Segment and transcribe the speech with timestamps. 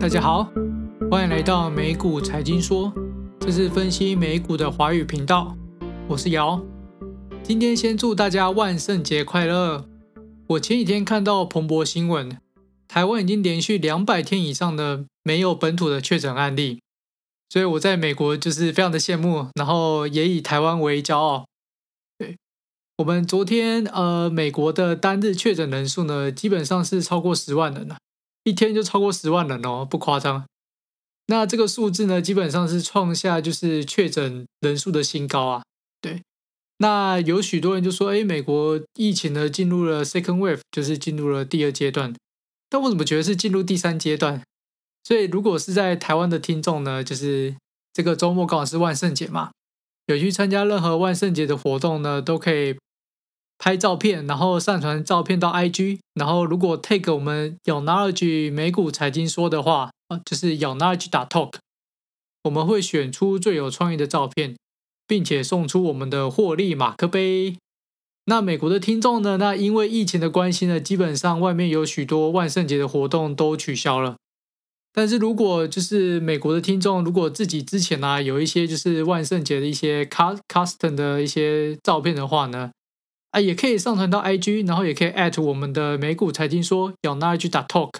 [0.00, 0.48] 大家好，
[1.10, 2.92] 欢迎来到美股财经说，
[3.40, 5.56] 这是分析美股的华语频道，
[6.06, 6.64] 我是姚。
[7.42, 9.88] 今天先祝大家万圣节快乐。
[10.50, 12.38] 我前几天看到彭博新闻，
[12.86, 16.80] 台湾已经连续两百天以上的没有本土的确诊案例，
[17.48, 21.44] 所以我在美国就是非常的羡慕，然后也以台湾为骄傲。
[22.16, 22.36] 对，
[22.98, 27.98] 我们昨天呃，美国的单日确诊人数呢，基本上是超过十万人了，
[28.48, 30.46] 一天就超过十万人哦，不夸张。
[31.26, 35.62] 那这个数字呢，基本上是创下就是确诊人数的新高啊，
[36.00, 36.22] 对。
[36.78, 42.14] 那有许多人就说：“哎，美国疫情呢进入了 second wave，就是进入了第二阶段。
[42.70, 44.42] 但我怎么觉得是进入第三阶段？
[45.04, 47.56] 所以如果是在台湾的听众呢，就是
[47.92, 49.50] 这个周末刚好是万圣节嘛，
[50.06, 52.78] 有去参加任何万圣节的活动呢，都可以
[53.58, 55.98] 拍照片，然后上传照片到 IG。
[56.14, 61.54] 然后如果 take 我们有 knowledge 美股财经说的话，啊，就是有 knowledge talk，
[62.44, 64.54] 我们会选出最有创意的照片。”
[65.08, 67.56] 并且送出我们的获利马克杯。
[68.26, 69.38] 那美国的听众呢？
[69.38, 74.16] 那因为疫情的关系呢，基本上外面有许多万圣节的活动都取消了。
[74.92, 82.70] 但是如果就是美国的听众，如果自己之前呢、啊、有一些就是万圣节的一些 custom 的一些照片的话呢，
[83.30, 87.90] 啊也可以上传到 IG，然后也可以 at 我们的美股财经说有 knowledge talk，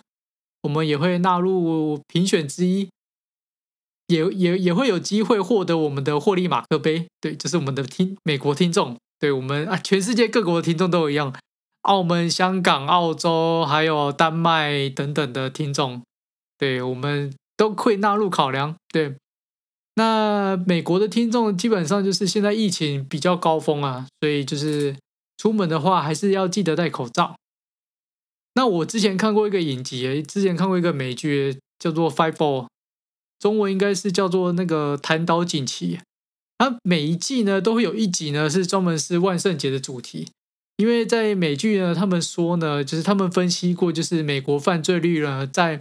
[0.63, 2.89] 我们也会纳入评选之一。
[4.09, 11.31] 也也也会有机会获得我们的获利马克杯，对，这、就是我们的听美国听众，对我们啊，全世界各国的听众都一样，
[11.83, 16.01] 澳门、香港、澳洲还有丹麦等等的听众，
[16.57, 18.75] 对我们都会纳入考量。
[18.91, 19.15] 对，
[19.97, 24.97] 那美国的听众基本上就是现在疫情比较高峰啊，所以就是
[25.39, 27.37] 出门的话还是要记得戴口罩。
[28.55, 32.65] 那我之前看过一个影集，之前看过一个美剧叫做《Five Ball》。
[33.39, 36.01] 中文应该是叫做那个弹岛锦旗，
[36.59, 40.27] 它每一季呢都会有一集呢是专门是万圣节的主题，
[40.77, 45.81] 因为在美剧呢，他们说呢，就是他们分析过，就是美国犯罪率呢在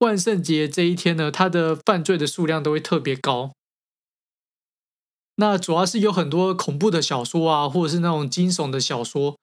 [0.00, 3.52] 万圣节这一天呢，它的犯罪的数量都会特别高。
[5.36, 9.36] 那主要是有很多恐怖的小说啊，或者是那种惊悚的小说，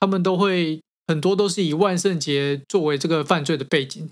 [0.00, 4.10] 他们都会很多都是以万圣节作为这个犯罪的背景。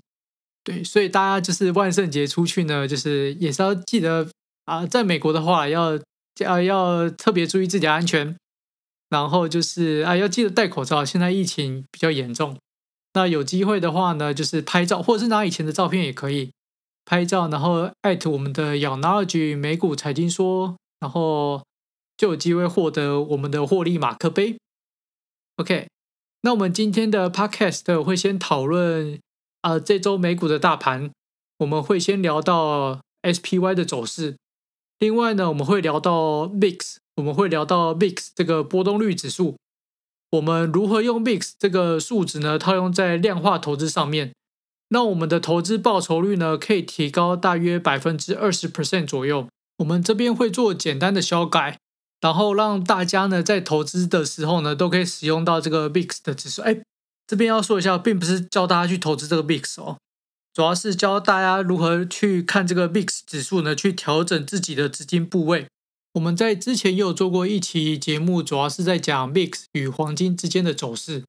[0.63, 4.27] 对，所以大家就是万圣节出去呢，就是也是要记得
[4.65, 5.99] 啊，在美国的话要
[6.39, 8.35] 要要特别注意自己的安全，
[9.09, 11.05] 然后就是啊要记得戴口罩。
[11.05, 12.57] 现在疫情比较严重，
[13.13, 16.51] 那有机会的话呢，就是拍照或者是拿以前的照片也可以
[17.05, 21.61] 拍照，然后艾特我们的 Knowledge 美股财经说，然后
[22.17, 24.57] 就有机会获得我们的获利马克杯。
[25.57, 25.87] OK，
[26.41, 29.19] 那我们今天的 Podcast 会先讨论。
[29.61, 31.11] 啊、呃，这周美股的大盘，
[31.59, 34.35] 我们会先聊到 SPY 的走势。
[34.97, 39.55] 另外呢，我们会聊到 VIX，我们会聊到 VIX 这个波动率指数。
[40.31, 44.33] 我们如何用 VIX 这个数值呢，套用在量化投资上面，
[44.89, 49.47] 那我们的投资报酬率呢，可以提高大约百分之二十 percent 左右。
[49.77, 51.79] 我们这边会做简单的修改，
[52.21, 56.61] 然后让大家呢在投资的时候呢，都可以使用到这个 VIX 的指数。
[56.61, 56.81] 哎。
[57.27, 59.97] 这边要说一下，并不是教大家去投资这个 VIX 哦，
[60.53, 65.65] 主要是教大家如何去看这个 VIX 指数呢，去调整自己的资金部位。
[66.13, 71.23] 我们在之前也有做过一期节目，主要是在讲 VIX 与黄金之间的走势。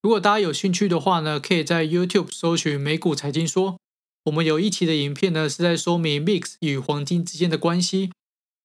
[0.00, 3.76] 如果大家有兴趣的话呢，可以在 YouTube 搜寻美股财经说，
[4.24, 8.10] 我们有一期的影片呢是在说明 Mix 与黄金之间的关系。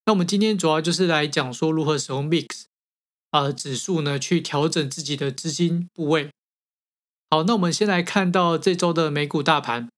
[0.06, 2.46] 那我们今天主要就是来讲说如何使用 Mix
[3.30, 6.30] 啊、指数呢，去调整自己的资金部位。
[7.28, 9.88] 好，那我们先来看到这周的美股大盘。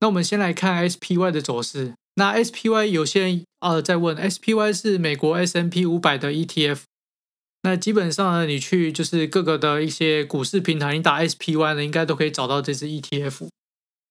[0.00, 1.94] 那我们先来看 SPY 的走势。
[2.16, 6.80] 那 SPY 有些人呃在问，SPY 是美国 S&P 五百的 ETF。
[7.62, 13.48] 那基本上呢，你去就是各个的一些股市平台，你打 SPY 呢，应该都可以找到这支 ETF。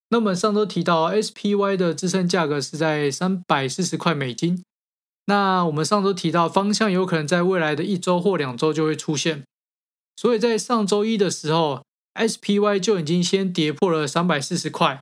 [0.09, 4.63] 那我们上周提到 SPY 的支撑价格是在三百四十块美金。
[5.25, 9.43] 那我们上周提到方向有可能在未来的一周或两周就会出现。
[10.15, 11.81] 所以在上周一的时候。
[12.17, 15.01] SPY 就已经先跌破了三百四十块，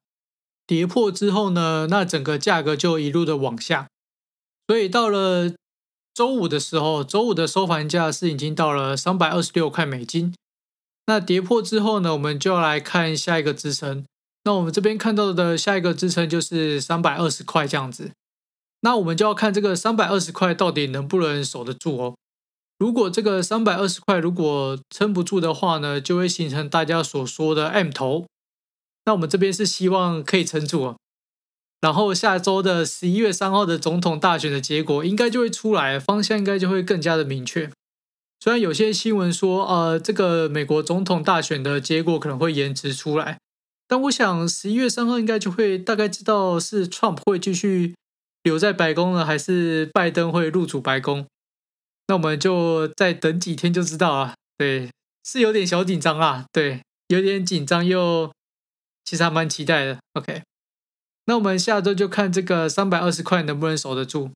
[0.65, 3.87] 跌破之后呢，那整个价格就一路的往下，
[4.65, 5.53] 所以到了
[6.11, 10.33] 周五的时候，周五的收盘价是已经到了三百二十六块美金。
[11.05, 14.03] 那跌破之后呢，我们就要来看下一个支撑。
[14.45, 18.11] 那我们这边看到的下一个支撑就是三百二十块这样子。
[18.81, 22.15] 那我们就要看这个三百二十块到底能不能守得住哦。
[22.77, 28.25] 如果这个三百二十块如果撑不住的话呢，就会形成大家所说的 M 头。
[29.05, 30.95] 那我们这边是希望可以撑住啊。
[31.79, 37.71] 然后下周的十一月三号的总统大选的结果应该就会出来，方向应该就会更加的明确。
[38.39, 43.39] 虽然有些新闻说，呃，这个美国总统大选的结果可能会延迟出来，
[43.93, 47.93] 但我想十一月三号应该就会大概知道是 Trump 会继续
[48.41, 51.27] 留在白宫呢，还是拜登会入主白宫。
[52.07, 54.33] 那我们就再等几天就知道了。
[54.57, 54.89] 对，
[55.23, 58.33] 是有点小紧张啊，对，有点紧张又
[59.05, 59.99] 其实还蛮期待的。
[60.13, 60.41] OK，
[61.25, 64.31] 那我们下周就看这个三百二十块能不能守得住。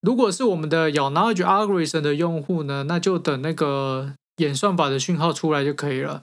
[0.00, 6.22] 如果是我们的咬 Knowledge Algorithm 的用户呢，那就等那个演算法的讯号出来就可以了。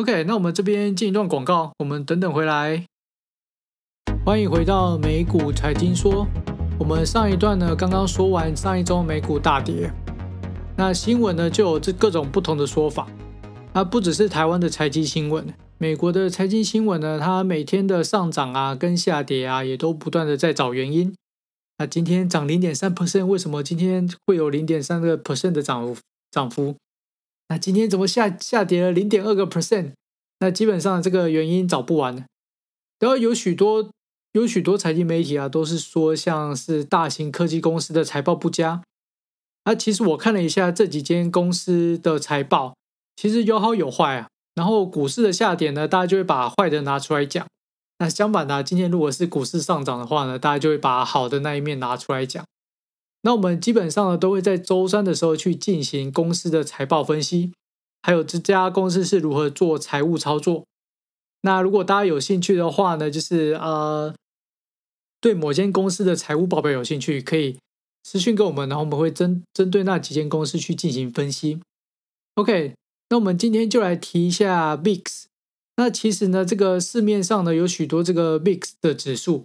[0.00, 2.86] OK，那我们这边进一段广告，我们等等回来。
[4.24, 6.26] 欢迎回到美股财经说。
[6.78, 9.92] 我们上一段呢，刚刚说完上一周美股大跌，
[10.78, 13.08] 那新闻呢就有这各种不同的说法。
[13.74, 21.14] 那不只是台湾的财经新闻，美国的财经新闻呢，它每天的上涨啊跟下跌啊，也都不断的在找原因。
[21.76, 26.00] 那今天涨零点三 percent，为什么今天会有零点三个 percent 的涨幅
[26.30, 26.76] 涨幅？
[27.50, 29.92] 那今天怎么下下跌了零点二个 percent？
[30.38, 32.24] 那基本上这个原因找不完。
[33.00, 33.90] 然后有许多
[34.32, 38.82] 有许多财经媒体啊，都是说像是大型科技公司的财报不佳。
[39.64, 42.76] 啊其实我看了一下这几间公司的财报，
[43.16, 44.28] 其实有好有坏啊。
[44.54, 47.44] 然后股市的下跌呢，大家就会把坏的拿出来讲。
[47.98, 52.44] 那相反的，今天如果是股市上涨的话呢，大家就会把好的那一面拿出来讲。
[53.22, 57.52] 那我们基本上呢，都会在周三的时候去进行公司的财报分析，
[58.02, 60.64] 还有这家公司是如何做财务操作。
[61.42, 64.14] 那如果大家有兴趣的话呢，就是呃，
[65.20, 67.58] 对某间公司的财务报表有兴趣，可以
[68.02, 71.60] 私信给我们，然后我们会针针对那几间公司去进行分析。
[72.36, 72.74] OK，
[73.10, 75.24] 那我们今天就来提一下 VIX。
[75.76, 79.44] 那其实呢，这个市面上呢有许多这个 VIX 的指数。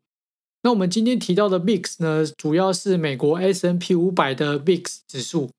[0.66, 5.52] 那我们今天提到的 VIX 呢，主要是美国 S N P 五百的 VIX 指数。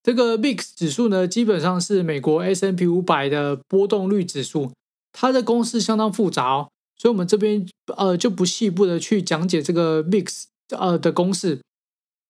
[0.00, 4.70] 这个 VIX 指数呢，基本上是美国 S N P 五百的波动率指数。
[5.12, 11.58] 它的公式相当复杂哦，所以我们这边呃就不细部的去讲解这个 VIX 呃的公式。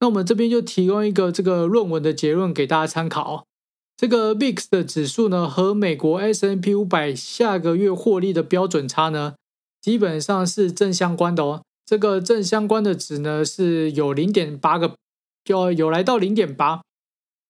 [0.00, 3.44] 那我们这边就提供一个这个论文的结论给大家参考哦。
[3.99, 9.34] 这个 VIX 的指数呢，和美国 S N P 五百下个月获利的标准差呢，
[9.82, 11.61] 基本上是正相关的哦。
[11.88, 14.94] 这个正相关的值呢，是有零点八个，
[15.43, 16.82] 就有来到零点八。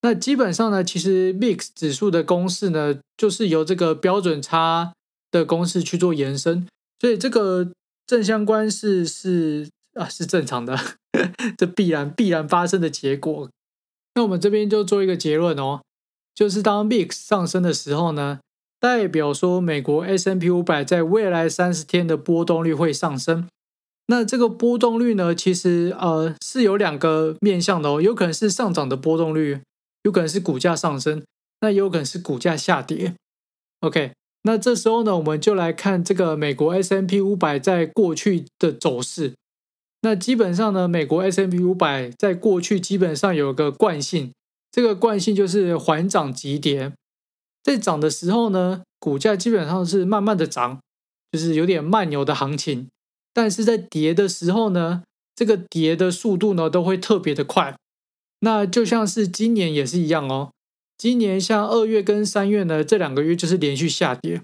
[0.01, 4.93] 那基本上呢，其实 VIX 指数的公式呢，就是由这个标准差
[5.29, 6.65] 的公式去做延伸，
[7.01, 7.73] 所以这个
[8.07, 10.79] 正相关是是啊是正常的，
[11.59, 13.49] 这必然必然发生的结果。
[14.15, 15.81] 那我们这边就做一个结论哦。
[16.33, 18.39] 就是当 VIX 上升的时候呢，
[18.79, 23.45] 代表说美国 S&P 五百在未来三十天的波动率会上升。
[24.11, 29.61] 那这个波动率呢，其实呃是有两个面向的哦，有可能是上涨的波动率，
[30.01, 31.23] 有可能是股价上升，
[31.61, 33.13] 那也有可能是股价下跌。
[33.81, 39.35] OK，那这时候呢，我们就来看这个美国 S M P 五百在过去的走势。
[40.01, 44.31] 那基本上呢，美国 S M P 五百在过去基本上有个惯性。
[44.71, 46.93] 这个惯性就是缓涨急跌，
[47.63, 50.79] 在涨的时候呢，股价基本上是慢慢的涨，
[51.31, 52.87] 就是有点慢牛的行情；
[53.33, 55.03] 但是在跌的时候呢，
[55.35, 57.75] 这个跌的速度呢都会特别的快。
[58.41, 60.51] 那就像是今年也是一样哦，
[60.97, 64.41] 今年像二月跟三月呢，这两个月就是连续下跌，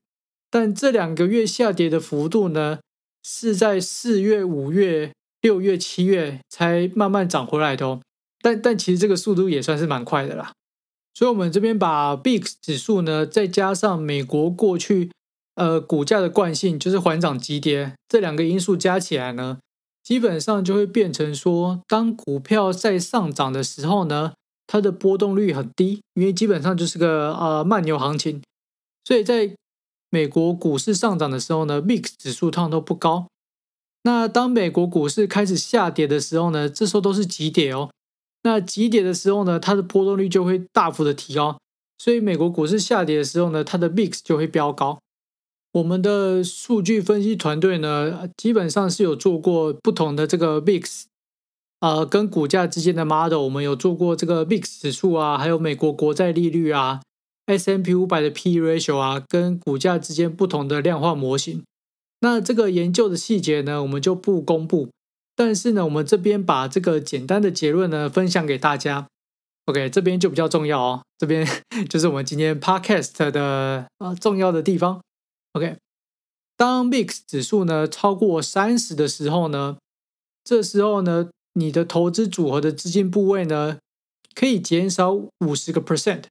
[0.49, 2.79] 但这两个月下跌的幅度呢，
[3.23, 8.01] 是在四月、五月、六月、七月才慢慢涨回来的哦。
[8.41, 10.51] 但但其实这个速度也算是蛮快的啦，
[11.13, 15.09] 所以我们这边把 Bix 指数呢，再加上美国过去
[15.55, 19.59] 呃股价的惯性，就是缓涨急跌这两个因素加起来呢，
[20.03, 24.33] 基本上就会变成说，当股票在上涨的时候呢，
[24.67, 28.41] 它的波动率很低，因为基本上就是个呃慢牛行情，
[29.03, 29.55] 所以在
[30.09, 33.27] 美国股市上涨的时候呢，VIX 指数通常都不高。
[34.03, 37.89] 那当美国股市开始下跌的时候呢，这时候都是急跌哦。
[38.43, 41.57] 那急跌的时候呢，它的波动率就会大幅的提高，
[41.97, 44.99] 所以美国股市下跌的时候呢，它的 VIX 就会飙高。
[45.75, 51.03] 我们的数据分析团队呢，基本上是有做过不同的这个 VIX，
[51.81, 57.01] 呃，跟股价之间的 model，我们有做过这个 VIX 指数啊，还有美国国债利率啊
[57.47, 61.61] ，S M P 五百的 P/E ratio 啊，跟股价之间不同的量化模型。
[62.21, 64.87] 那这个研究的细节呢，我们就不公布。
[65.35, 69.07] 但是呢，我们这边把这个简单的结论呢分享给大家。
[69.65, 71.45] OK，这边就比较重要哦，这边
[71.89, 75.01] 就是我们今天 Podcast 的啊重要的地方。
[75.55, 75.77] OK，
[76.57, 79.77] 当 VIX 指数呢超过三十的时候呢，
[80.43, 83.79] 这时候呢，你的投资组合的资金部位呢
[84.33, 86.23] 可以减少五十个 percent。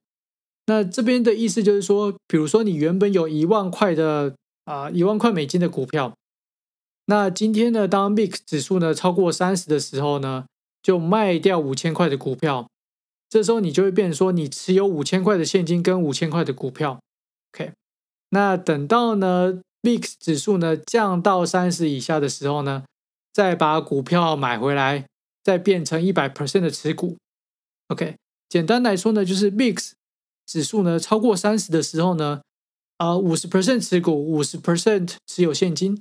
[0.67, 6.15] 那这边的意思就是说，比如说你原本有一万块的啊一万块美金的股票，
[7.07, 10.45] 那今天呢，当 VIX 指数呢超过三十的时候呢，
[10.83, 12.67] 就卖掉五千块的股票。
[13.27, 16.99] 这时候你就会变成说，你持有五千块的现金跟五千块的股票
[17.51, 17.73] ，OK。
[18.35, 22.83] 那等到呢 VIX 指数呢降到三十以下的时候呢，
[23.31, 25.05] 再把股票买回来，
[25.41, 27.15] 再变成一百 percent 的持股
[27.87, 28.17] ，OK。
[28.49, 29.93] 简单来说呢，就是 VIX
[30.45, 32.41] 指数呢超过三十的时候呢，
[32.97, 35.97] 啊五十 percent 持股，五十 percent 持有现金。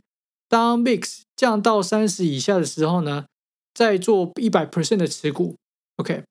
[0.49, 3.27] 当 VIX 降到三十以下的时候呢，
[3.73, 5.55] 再做一百 percent 的持股
[5.99, 6.25] ，OK。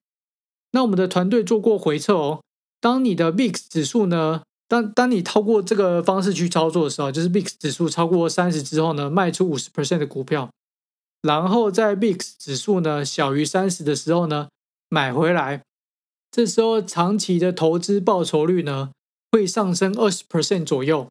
[0.72, 2.42] 那我们的团队做过回测哦，
[2.78, 4.42] 当你的 VIX 指数呢，
[4.74, 10.50] 当当你透过这个方式去操作的时候，就是 VIX 指数超过三十之后呢，卖出五十 percent 的股票，
[11.22, 14.48] 然后在 VIX 指数呢小于三十的时候呢，
[14.88, 15.62] 买回来，
[16.32, 18.90] 这时候长期的投资报酬率呢
[19.30, 21.08] 会上升二十 percent 左右，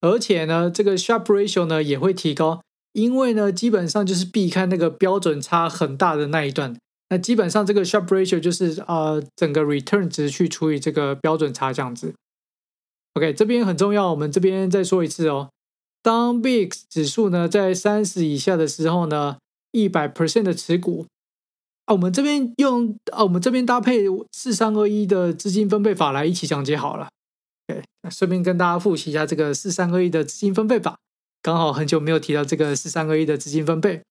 [0.00, 2.62] 而且呢这个 sharp Ratio 呢也会提高，
[2.92, 6.76] 因为呢基本上就是避开那个标准差很大的那一段。
[7.08, 12.14] 那基本上这个 sharp Ratio 就是呃整个 return 值去除以这个标准差这样子。
[13.14, 15.50] OK，这边很重要，我们这边再说一次哦。
[16.02, 19.36] 当 VIX 指数呢在三十以下的时候呢，
[19.72, 21.06] 一百 percent 的持股
[21.86, 27.08] 啊，我们这边用啊，我们这边搭配四三二一的资金分配法来一起讲解好了。
[27.68, 30.96] OK，顺便跟大家复习一下这个四三二一的资金分配法，
[31.42, 34.02] 刚好很久没有提到这个四三二一的资金分配。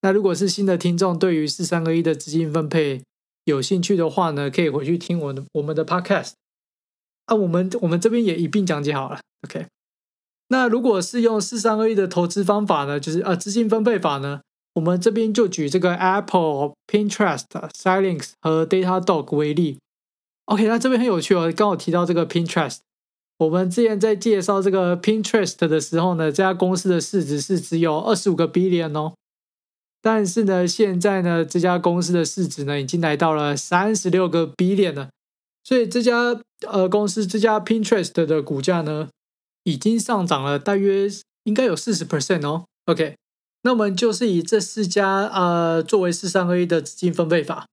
[0.00, 3.02] 那如果是新的听众，对于四三二一的资金分配
[3.44, 6.32] 有兴趣的话呢，可以回去听我的我们的 podcast
[7.28, 9.20] 啊，我们我们这边也一并讲解好了。
[9.46, 9.66] OK，
[10.48, 14.40] 那如果是用四三二一的投资方法呢，就是啊资金分配法呢，
[14.74, 19.78] 我们这边就举这个 Apple、Pinterest、Xilinx 和 Datadog 为例。
[20.46, 22.78] OK，那这边很有趣哦，刚好提到这个 Pinterest，
[23.36, 29.12] 我们之前在介绍这个 Pinterest 的时候呢，这家公司的市值是只有二十五个 billion 哦。
[30.00, 35.10] 但是呢，现在呢，这家公司的市值呢，已经来到了三十六个 billion 了。
[35.68, 39.10] 所以这家呃公司，这家 Pinterest 的股价呢，
[39.64, 41.06] 已经上涨了大约
[41.44, 42.64] 应该有四十 percent 哦。
[42.86, 43.16] OK，
[43.64, 47.66] 那我们就是以这四家呃作为四三二一的资金分配法。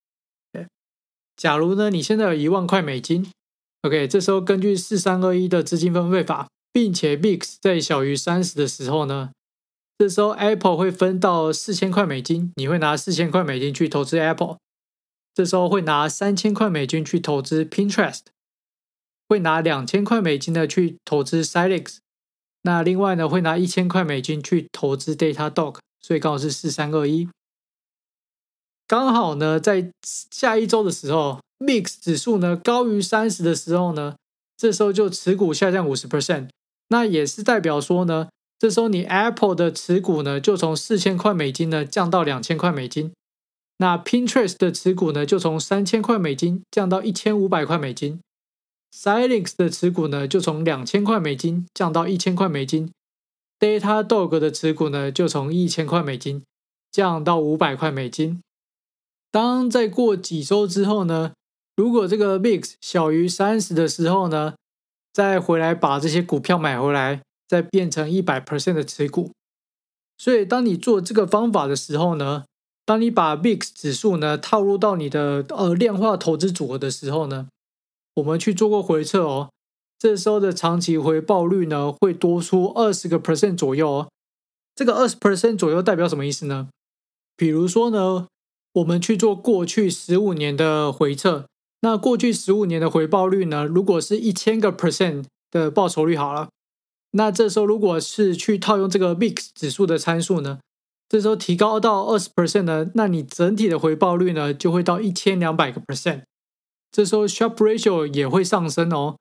[1.38, 3.32] 假如呢，你现在有一万块美金
[3.84, 9.32] ，OK，这时候根据四三二一的资金分配法，并且 VIX 在小于三十的时候呢。
[9.98, 14.58] 这时候，Apple 会分到四千块美金，你会拿四千块美金去投资 Apple。
[15.36, 18.22] 这时候会拿三千块美金去投资 Pinterest，
[19.28, 21.98] 会拿两千块美金的去投资 Xilinx。
[22.62, 27.28] 那另外呢，会拿一千块美金去投资 Datadog，所以刚好是四三二一。
[28.88, 29.92] 刚好呢，在
[30.32, 34.16] 下一周的时候，Mix 指数呢高于三十的时候呢，
[34.56, 36.48] 这时候就持股下降五十 percent，
[36.88, 38.30] 那也是代表说呢。
[38.58, 43.12] 这时候你 Apple 的持股呢，就从四千块美金呢降到两千块美金。
[43.78, 48.20] 那 Pinterest 的持股呢，就从三千块美金降到一千五百块美金。
[48.94, 52.92] Xilinx 的持股呢，就从两千块美金降到一千块美金。
[53.60, 56.44] Datadog 的持股呢，就从一千块美金
[56.92, 58.42] 降到五百块美金。
[59.32, 61.34] 当再过几周之后呢，
[61.76, 64.56] 如果这个 VIX 小于三十的时候呢，
[65.12, 67.22] 再回来把这些股票买回来。
[67.48, 69.32] 再变成一百 percent 的持股，
[70.18, 72.44] 所以当你做这个方法的时候呢，
[72.86, 77.48] 当你把 VIX 指数呢套入到你的呃量化投资组合的时候呢，
[78.14, 79.50] 我们去做过回测哦，
[79.98, 84.10] 这时候的长期回报率呢会多出二十个 percent 左右哦。
[84.76, 86.68] 这个二十 percent 左右代表什么意思呢？
[87.36, 88.28] 比如说呢，
[88.74, 91.48] 我们去做过去十五年的回测，
[91.82, 96.50] 那过去十五年的回报率呢，如果是一千个 percent 的报酬率好了。
[97.12, 100.60] 那这时候，如果是去套用这个 VIX 指数的参数呢，
[101.08, 106.24] 这时候提高到二十 percent 呢，那你整体的回报率呢就会到一千两百个 percent。
[106.92, 109.18] 这时候 SHARP RATIO 也会上升哦。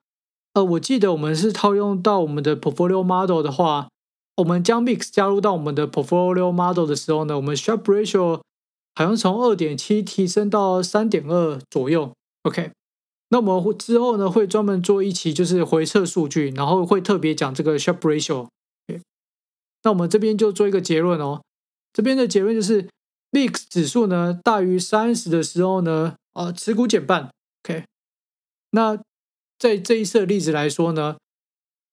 [0.53, 3.89] 呃，我记得我们是套用到我们的 Portfolio Model 的话，
[4.37, 8.41] 我们将 Mix 加入到我们的 Portfolio Model 的时候呢，我们 Sharpe Ratio
[8.95, 12.13] 好像从二点七提升到三点二左右。
[12.43, 12.71] OK。
[13.29, 18.47] 那我们之后呢，会专门做一期，就是回测数据，然后会特别讲这个 Sharpe Ratio。
[19.83, 21.41] 那我们这边就做一个结论哦。
[21.95, 22.89] 这边的结论就是
[23.31, 27.31] ，VIX 指数呢大于三十的时候呢，呃，持股减半。
[27.63, 27.85] OK。
[28.71, 29.01] 那
[29.57, 31.15] 在这一次的例子来说呢，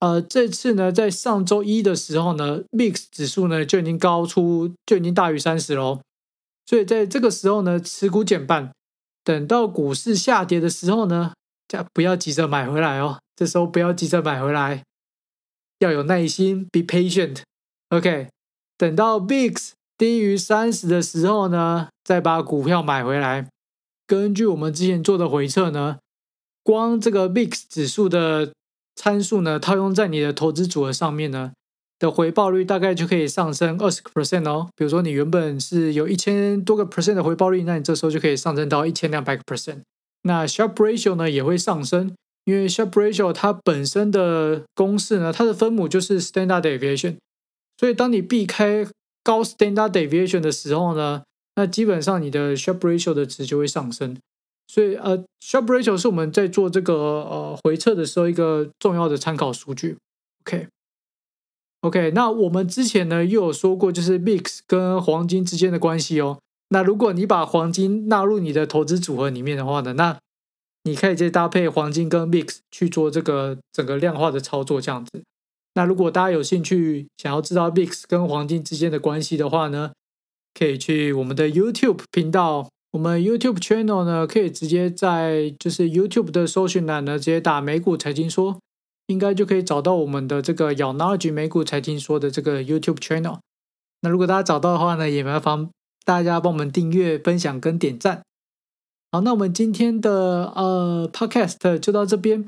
[0.01, 6.01] 呃，这次呢，在上周一的时候呢，VIX 指数呢就已经高出，就已经大于三十喽。
[6.67, 8.73] 所以在这个时候呢，持股减半，
[9.23, 11.33] 等到股市下跌的时候呢，
[11.95, 13.21] 不要急着买回来哦。
[13.37, 14.83] 这时候不要急着买回来，
[15.79, 17.43] 要有耐心，be patient。
[17.91, 18.29] OK，
[18.77, 19.71] 等到 VIX
[20.03, 23.47] 低于三十的时候呢，再把股票买回来。
[24.05, 25.99] 根据我们之前做的回测呢，
[26.65, 28.51] 光这个 VIX 指数的。
[28.95, 31.53] 参数呢，套用在你的投资组合上面呢
[31.99, 34.69] 的回报率大概就可以上升二十个 percent 哦。
[34.77, 39.79] 比如说你原本是有一千多个 percent 的回报率，那你这时候就可以上升到一千两百个 percent。
[40.25, 47.17] 那 Sharpe ratio 呢也会上升，因为 Sharpe ratio 它本身的公式呢，它的分母就是 standard deviation。
[47.79, 48.87] 所以当你避开
[49.23, 51.23] 高 standard deviation 的时候呢，
[51.57, 54.17] 那基本上你的 sharp ratio 的值就会上升。
[54.67, 59.97] 所以呃，sharp ratio 是我们在做这个呃回测的时候一个重要的参考数据。
[60.45, 60.69] OK
[61.83, 66.39] OK，那我们之前呢又有说过，就是 mix 跟黄金之间的关系哦。
[66.69, 70.19] 那如果你把黄金纳入你的投资组合里面的话呢，那
[70.85, 75.23] 你可以再搭配黄金跟 mix 去做这个整个量化的操作这样子。
[75.75, 79.93] 那如果大家有兴趣想要知道 VIX 跟黄金之间的关系的话呢，
[80.53, 82.69] 可以去我们的 YouTube 频道。
[82.93, 88.59] 我们 YouTube channel 呢，可以直接在就是 YouTube 的搜寻栏呢，直接打“美股财经说”，
[89.09, 93.39] 应该就可以找到我们的这个 y o Knowledge 美股财经说的这个 YouTube channel。
[94.03, 95.71] 那如果大家找到的话呢，也麻烦
[96.05, 98.23] 大家帮我们订阅、分享跟点赞。
[99.11, 102.47] 好，那我们今天的呃 Podcast 就到这边。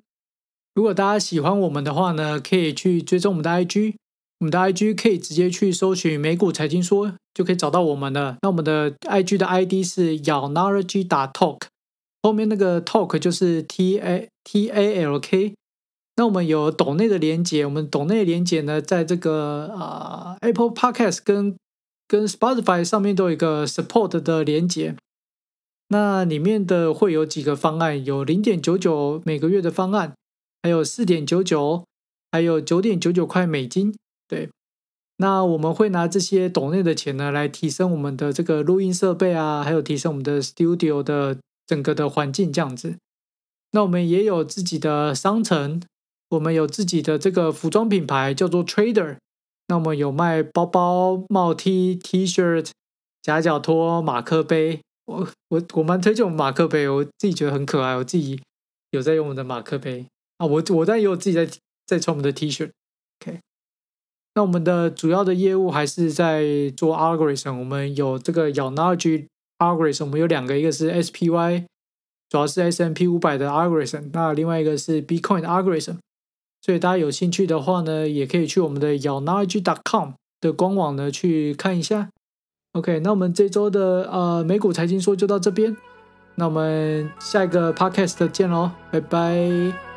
[0.75, 3.95] 如果大家喜欢我们的话呢，可以去追踪我们的 IG。
[4.40, 8.37] 我们的 IG 可以直接去搜寻“美股财经说”，就可以找到我们了。
[8.43, 11.61] 那我们的 IG 的 ID 是 yourknowledge.talk，
[12.21, 15.54] 后面那个 talk 就是 T A T A L K。
[16.16, 21.57] 那我们有抖内的连接，我们抖内连接呢，在这个啊、呃、Apple Podcast 跟
[22.07, 24.97] 跟 Spotify 上面都有一个 support 的连接。
[25.89, 30.15] 那里面的会有几个方案，有零点九九每个月的方案，
[30.65, 31.85] 还有四点九九，
[32.33, 33.95] 还有九点九九块美金。
[34.27, 34.49] 对，
[35.19, 42.97] 那我们会拿这些岛内的钱呢，来提升我们的这个录音设备啊，还有提升我们的 studio 的整个的环境这样子。
[43.73, 45.83] 那我们也有自己的商城，
[46.31, 49.19] 我们有自己的这个服装品牌叫做 Trader。
[49.69, 52.71] 那我们有卖包包、帽 T、T-shirt、
[53.21, 54.81] 夹脚拖、马克杯。
[55.05, 58.41] 我我我蛮推荐我们马克杯，我自己觉得很可爱，我自己
[58.93, 60.07] 有在用我们的马克杯
[60.38, 60.47] 啊。
[60.47, 61.49] 我我当然也有自己在
[61.86, 62.70] 在穿我们的 T 恤。
[63.20, 63.40] OK。
[64.34, 69.26] 那我们的主要的业务还是在做 algorithm，我们有这个 y o n o l o g y
[69.58, 71.66] algorithm，我们有两个，一个是 SPY，
[72.28, 75.99] 主要是 S&P 五百的 algorithm，那另外一个是 Bitcoin Algorithm。
[76.60, 82.08] 所以大家有兴趣的话呢，也可以去我们的 yourknowledge.com 的官网呢去看一下。
[82.73, 85.76] OK，那我们这周的呃美股财经说就到这边，
[86.34, 89.94] 那我们下一个 podcast 见喽，拜拜。